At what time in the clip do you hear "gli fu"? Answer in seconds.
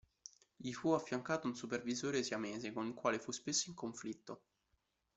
0.57-0.93